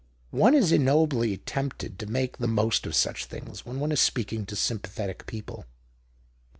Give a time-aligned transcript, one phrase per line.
[0.31, 4.47] One is ignobly tempted to make the most of such things when one is speaking
[4.47, 5.65] to sympathetic people."